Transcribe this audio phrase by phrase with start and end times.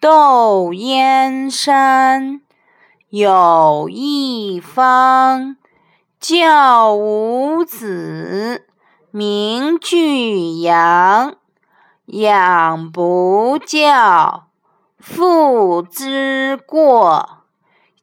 [0.00, 2.40] 窦燕山
[3.08, 5.56] 有一方，
[6.20, 8.68] 教五子，
[9.10, 11.34] 名俱扬。
[12.06, 14.46] 养不教，
[15.00, 17.42] 父之过；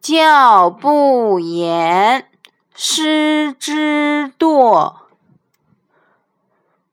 [0.00, 2.26] 教不严，
[2.74, 4.94] 师之惰。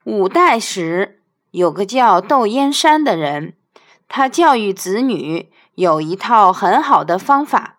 [0.04, 3.56] 五代时，有个叫窦燕山的人。
[4.14, 7.78] 他教育子女有一套很好的方法，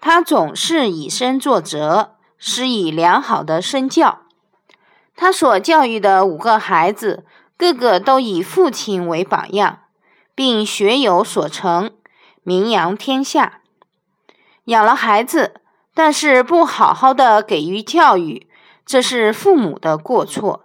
[0.00, 4.20] 他总是以身作则，施以良好的身教。
[5.14, 7.26] 他所教育的五个孩子，
[7.58, 9.80] 个个都以父亲为榜样，
[10.34, 11.90] 并学有所成，
[12.42, 13.60] 名扬天下。
[14.64, 15.60] 养了孩子，
[15.92, 18.48] 但是不好好的给予教育，
[18.86, 20.64] 这是父母的过错。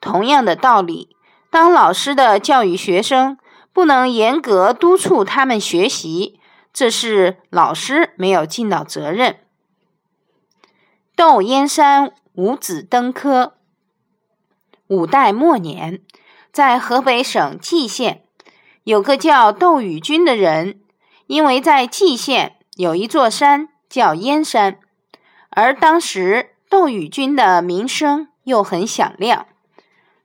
[0.00, 1.14] 同样的道理，
[1.50, 3.38] 当老师的教育学生。
[3.72, 6.40] 不能严格督促他们学习，
[6.72, 9.36] 这是老师没有尽到责任。
[11.14, 13.54] 窦燕山五子登科。
[14.88, 16.00] 五代末年，
[16.52, 18.24] 在河北省蓟县，
[18.82, 20.80] 有个叫窦宇君的人，
[21.26, 24.80] 因为在蓟县有一座山叫燕山，
[25.50, 29.46] 而当时窦宇君的名声又很响亮，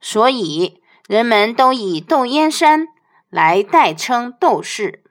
[0.00, 2.88] 所以人们都以窦燕山。
[3.30, 5.02] 来代称窦氏。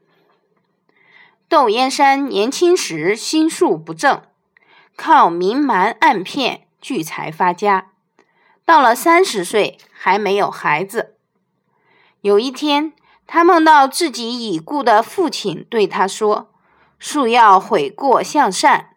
[1.48, 4.22] 窦燕山年轻时心术不正，
[4.96, 7.92] 靠明瞒暗骗聚财发家。
[8.66, 11.18] 到了三十岁还没有孩子。
[12.22, 12.94] 有一天，
[13.28, 16.52] 他梦到自己已故的父亲对他说
[16.98, 18.96] ：“树要悔过向善，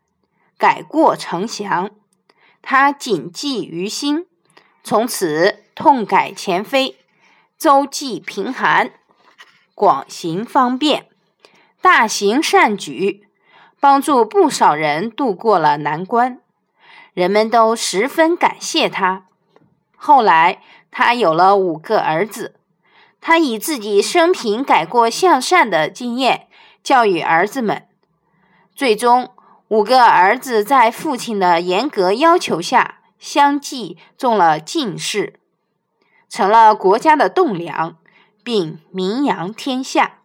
[0.57, 1.91] 改过成祥。”
[2.63, 4.27] 他谨记于心，
[4.83, 6.97] 从此痛改前非，
[7.59, 8.93] 周济贫寒。
[9.79, 11.07] 广行方便，
[11.81, 13.29] 大行善举，
[13.79, 16.41] 帮助不少人渡过了难关，
[17.15, 19.27] 人们都十分感谢他。
[19.95, 22.57] 后来，他有了五个儿子，
[23.21, 26.49] 他以自己生平改过向善的经验
[26.83, 27.87] 教育儿子们，
[28.75, 29.31] 最终
[29.69, 35.39] 五个儿子在父亲的严格要求下，相继中了进士，
[36.29, 37.97] 成了国家的栋梁。
[38.43, 40.18] 并名扬天下。